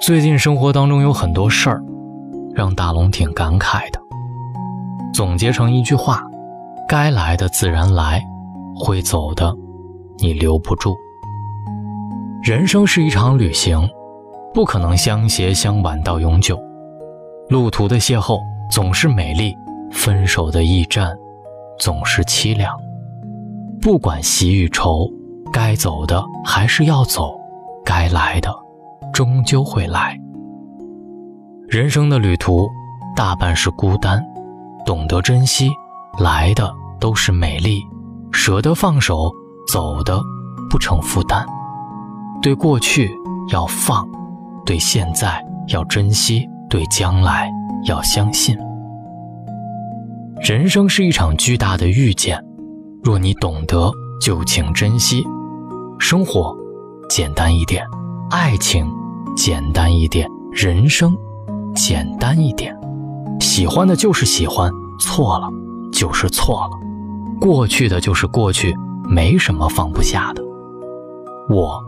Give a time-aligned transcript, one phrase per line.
[0.00, 1.82] 最近生活当中有很多事儿，
[2.54, 4.00] 让大龙挺感慨的。
[5.12, 6.22] 总结成一句话：
[6.88, 8.22] 该来的自然来，
[8.76, 9.52] 会走的
[10.18, 10.96] 你留不住。
[12.42, 13.88] 人生是一场旅行，
[14.54, 16.58] 不可能相携相伴到永久。
[17.48, 18.38] 路途的邂逅
[18.70, 19.52] 总是美丽，
[19.90, 21.12] 分手的驿站
[21.78, 22.72] 总是凄凉。
[23.82, 25.10] 不管喜与愁，
[25.52, 27.36] 该走的还是要走，
[27.84, 28.54] 该来的。
[29.12, 30.18] 终究会来。
[31.68, 32.68] 人生的旅途，
[33.14, 34.24] 大半是孤单。
[34.86, 35.70] 懂得珍惜，
[36.18, 37.80] 来的都是美丽；
[38.32, 39.30] 舍得放手，
[39.70, 40.18] 走的
[40.70, 41.44] 不成负担。
[42.40, 43.10] 对过去
[43.52, 44.08] 要放，
[44.64, 47.50] 对现在要珍惜，对将来
[47.86, 48.56] 要相信。
[50.40, 52.42] 人生是一场巨大的遇见，
[53.02, 53.90] 若你懂得，
[54.22, 55.22] 就请珍惜。
[55.98, 56.56] 生活
[57.10, 57.84] 简单一点，
[58.30, 58.90] 爱情。
[59.38, 61.16] 简单一点，人生
[61.72, 62.76] 简单一点。
[63.38, 64.68] 喜欢的就是喜欢，
[64.98, 65.48] 错了
[65.92, 66.70] 就是错了，
[67.40, 68.74] 过去的就是过去，
[69.08, 70.42] 没什么放不下的。
[71.48, 71.80] 我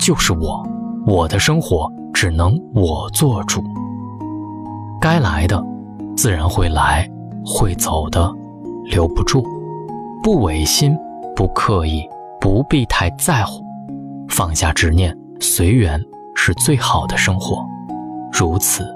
[0.00, 0.60] 就是我，
[1.06, 3.62] 我的生活只能我做主。
[5.00, 5.64] 该来的
[6.16, 7.08] 自然会来，
[7.46, 8.28] 会走的
[8.86, 9.46] 留不住。
[10.20, 10.98] 不违心，
[11.36, 12.02] 不刻意，
[12.40, 13.62] 不必太在乎，
[14.28, 16.04] 放下执念，随缘。
[16.40, 17.66] 是最好的生活，
[18.32, 18.86] 如此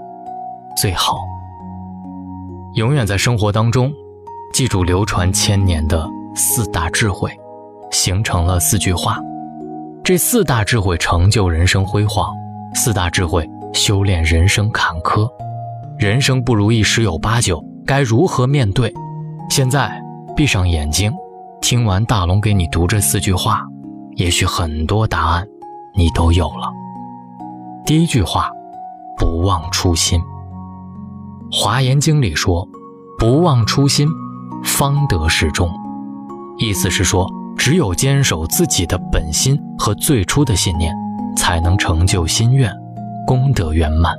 [0.76, 1.18] 最好。
[2.74, 3.92] 永远在生活当中，
[4.54, 7.36] 记住流传千年的四大智慧，
[7.90, 9.18] 形成了四句话。
[10.04, 12.32] 这四大智慧成就人生辉煌，
[12.74, 15.28] 四大智慧修炼人生坎坷。
[15.98, 18.94] 人生不如意十有八九，该如何面对？
[19.50, 20.00] 现在
[20.36, 21.12] 闭上眼睛，
[21.60, 23.62] 听完大龙给你读这四句话，
[24.14, 25.44] 也许很多答案
[25.96, 26.81] 你都有了。
[27.84, 28.48] 第一句话，
[29.18, 30.20] 不忘初心。
[31.50, 32.66] 《华严经》里说
[33.18, 34.06] ：“不忘初心，
[34.62, 35.68] 方得始终。”
[36.58, 37.28] 意思是说，
[37.58, 40.94] 只有坚守自己的本心和最初的信念，
[41.36, 42.72] 才能成就心愿，
[43.26, 44.14] 功德圆满。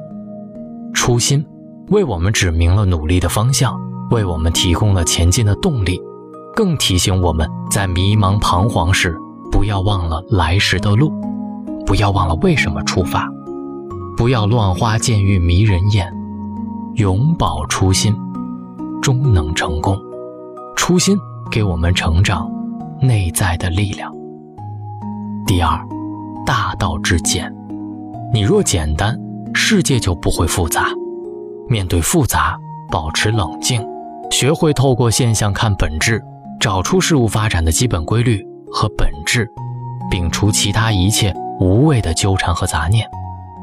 [0.94, 1.44] 初心
[1.88, 3.74] 为我们指明了努力的方向，
[4.12, 6.02] 为我们提供了前进的动力，
[6.54, 9.18] 更提醒我们在迷茫彷徨时，
[9.50, 11.14] 不要忘了来时的路，
[11.86, 13.26] 不要忘了为什么出发。
[14.16, 16.14] 不要乱花渐欲迷人眼，
[16.96, 18.16] 永葆初心，
[19.02, 19.98] 终能成功。
[20.76, 21.18] 初心
[21.50, 22.50] 给我们成长
[23.02, 24.14] 内在的力量。
[25.48, 25.80] 第二，
[26.46, 27.52] 大道至简。
[28.32, 29.20] 你若简单，
[29.54, 30.88] 世界就不会复杂。
[31.68, 32.58] 面对复杂，
[32.92, 33.84] 保持冷静，
[34.30, 36.24] 学会透过现象看本质，
[36.60, 39.50] 找出事物发展的基本规律和本质，
[40.12, 43.08] 摒除其他一切无谓的纠缠和杂念。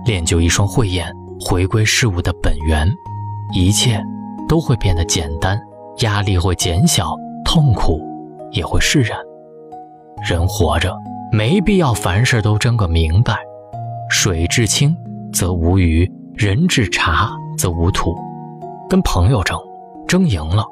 [0.05, 2.89] 练就一双慧眼，回归事物的本源，
[3.55, 4.03] 一切
[4.49, 5.61] 都会变得简单，
[5.99, 8.01] 压力会减小，痛苦
[8.53, 9.19] 也会释然。
[10.29, 10.95] 人活着
[11.33, 13.37] 没必要凡事都争个明白，
[14.09, 14.95] 水至清
[15.33, 18.15] 则无鱼，人至察则无土。
[18.89, 19.59] 跟朋友争，
[20.09, 20.65] 争赢了，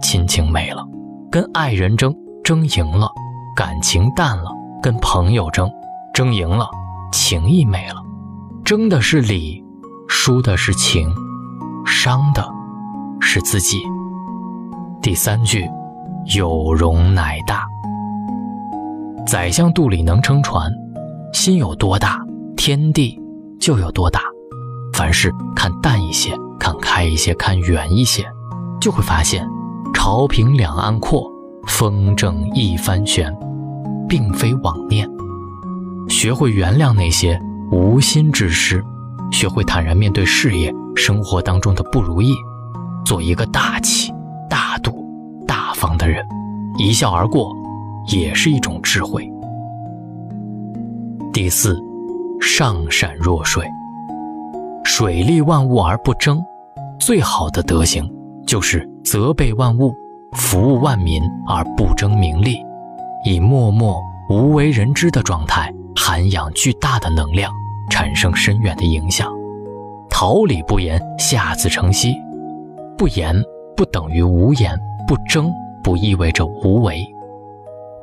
[0.00, 0.82] 亲情没了；
[1.30, 3.10] 跟爱人争，争赢了，
[3.56, 4.50] 感情淡了；
[4.80, 5.68] 跟朋友争，
[6.14, 6.68] 争赢了，
[7.12, 8.05] 情谊没了。
[8.66, 9.62] 争的是理，
[10.08, 11.08] 输的是情，
[11.86, 12.44] 伤的
[13.20, 13.78] 是自己。
[15.00, 15.64] 第三句，
[16.34, 17.64] 有容乃大。
[19.24, 20.68] 宰相肚里能撑船，
[21.32, 22.18] 心有多大，
[22.56, 23.16] 天地
[23.60, 24.20] 就有多大。
[24.92, 28.26] 凡事看淡一些，看开一些，看远一些，
[28.80, 29.48] 就会发现，
[29.94, 31.30] 朝平两岸阔，
[31.68, 33.32] 风正一帆悬，
[34.08, 35.08] 并非妄念。
[36.08, 37.40] 学会原谅那些。
[37.70, 38.82] 无心之失，
[39.32, 42.32] 学会坦然面对事业、生活当中的不如意，
[43.04, 44.12] 做一个大气、
[44.48, 45.04] 大度、
[45.46, 46.24] 大方的人，
[46.78, 47.52] 一笑而过，
[48.12, 49.28] 也是一种智慧。
[51.32, 51.78] 第四，
[52.40, 53.66] 上善若水，
[54.84, 56.40] 水利万物而不争，
[57.00, 58.08] 最好的德行
[58.46, 59.92] 就是责备万物、
[60.32, 62.58] 服务万民而不争名利，
[63.24, 65.72] 以默默无为人知的状态。
[66.08, 67.52] 涵养巨大的能量，
[67.90, 69.28] 产生深远的影响。
[70.08, 72.14] 桃李不言，下自成蹊。
[72.96, 73.34] 不言
[73.76, 75.50] 不等于无言，不争
[75.82, 77.04] 不意味着无为。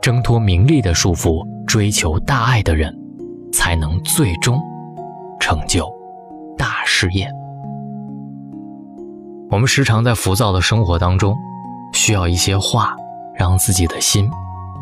[0.01, 2.93] 挣脱名利的束缚，追求大爱的人，
[3.53, 4.61] 才能最终
[5.39, 5.89] 成就
[6.57, 7.25] 大事业。
[9.49, 11.33] 我们时常在浮躁的生活当中，
[11.93, 12.97] 需要一些话，
[13.33, 14.29] 让自己的心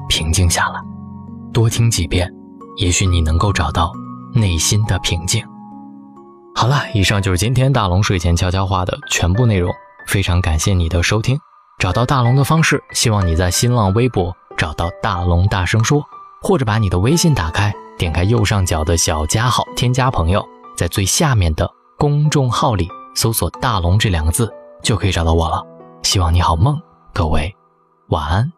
[0.09, 0.81] 平静下来。
[1.53, 2.27] 多听几遍。
[2.77, 3.91] 也许你能够找到
[4.33, 5.45] 内心的平静。
[6.55, 9.71] 好了，以上就是今天大龙睡前悄悄话的全部内容。
[10.07, 11.39] 非常感谢你的收听。
[11.79, 16.03] 找到大龙的方式，希望你在新浪微博找到大龙大声说，
[16.41, 20.45] 或者把你的微信打开，点开右上角的小加号，添加朋友，
[20.75, 21.67] 在最下面的
[21.97, 24.51] 公众号里搜索“大龙”这两个字，
[24.83, 25.63] 就可以找到我了。
[26.03, 26.79] 希望你好梦，
[27.13, 27.55] 各位
[28.09, 28.51] 晚安。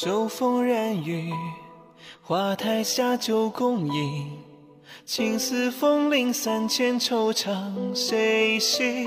[0.00, 1.32] 秋风染雨，
[2.26, 4.30] 花台下酒共饮，
[5.04, 9.06] 青丝风铃三千，惆怅谁系？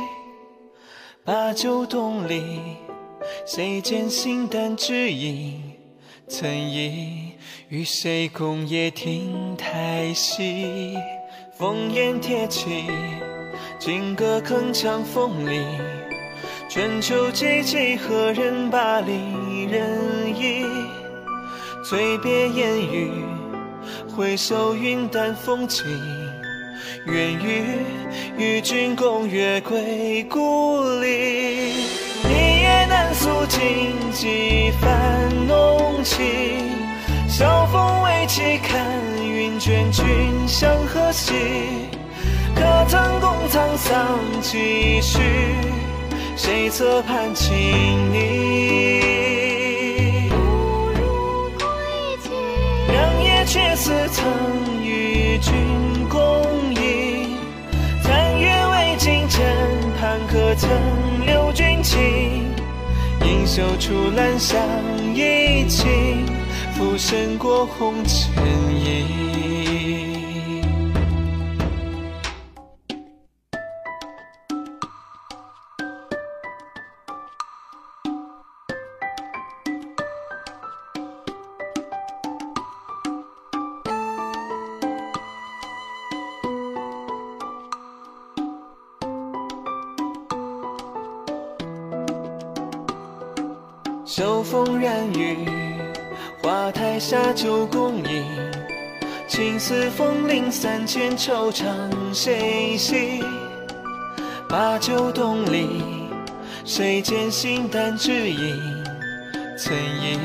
[1.25, 2.43] 把酒东篱，
[3.43, 5.59] 谁见形单只影？
[6.27, 7.31] 曾忆
[7.69, 10.95] 与谁共夜听台戏？
[11.57, 12.85] 烽烟铁骑，
[13.79, 15.65] 金戈铿锵风里。
[16.69, 20.63] 春秋寂寂，何人把离人忆？
[21.83, 22.17] 醉。
[22.17, 23.11] 别烟雨，
[24.15, 25.85] 回首云淡风轻。
[27.05, 27.63] 愿与
[28.37, 31.73] 与君共月归故里，
[32.25, 36.25] 一夜难诉尽几番浓情。
[37.29, 38.85] 晓风未起，看
[39.23, 40.05] 云卷，君
[40.47, 41.33] 向何兮？
[42.55, 45.19] 可曾共沧桑几许？
[46.35, 47.53] 谁侧畔轻
[48.11, 49.06] 昵？
[60.57, 61.97] 曾留君情？
[63.23, 64.59] 盈袖处兰香
[65.13, 66.25] 一倾，
[66.73, 68.33] 浮生过红尘
[68.73, 69.66] 一。
[94.17, 95.37] 秋风染雨，
[96.41, 98.25] 花台下酒共饮。
[99.27, 101.63] 青丝风铃三千，惆怅
[102.11, 103.21] 谁系？
[104.49, 105.83] 把酒东篱，
[106.65, 108.83] 谁见形单只影？
[109.55, 110.17] 曾忆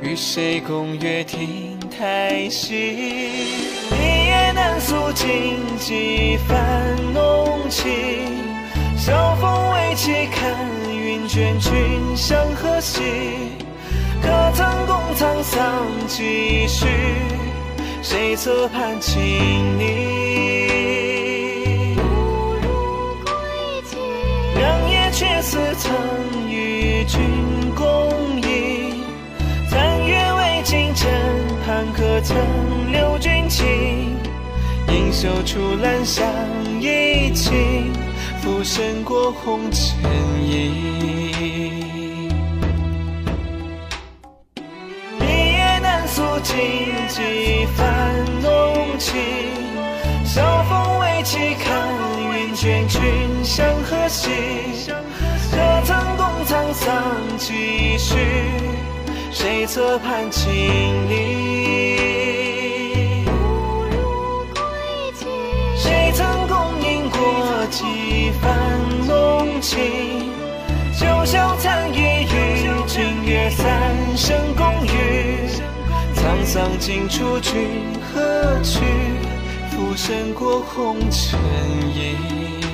[0.00, 2.76] 与谁共月亭台西？
[3.90, 8.55] 一夜难诉尽几番浓情。
[9.06, 10.52] 晓风未起，看。
[10.90, 13.02] 云卷君向何兮？
[14.20, 16.88] 可曾共沧桑几许？
[18.02, 19.84] 谁侧畔轻昵？
[24.56, 27.20] 良夜却似曾与君
[27.76, 28.10] 共
[28.42, 29.04] 饮。
[29.70, 31.08] 残月未尽，枕
[31.64, 32.36] 畔可曾
[32.90, 34.16] 留君情？
[34.88, 36.26] 盈袖处兰香
[36.80, 37.92] 一倾。
[38.46, 39.92] 浮生过红尘
[40.40, 40.72] 影，
[45.20, 46.54] 一夜难诉尽
[47.08, 49.16] 几番浓情。
[50.24, 51.90] 晓风未起，看
[52.38, 53.02] 云卷，君
[53.42, 54.30] 向何兮？
[55.50, 58.14] 可曾共沧桑几许？
[59.32, 60.54] 谁侧畔轻
[61.08, 62.45] 昵？
[73.66, 75.48] 三生共浴。
[76.14, 77.52] 沧桑尽处，君
[78.14, 78.78] 何去？
[79.72, 81.36] 浮生过红尘
[81.92, 82.65] 影。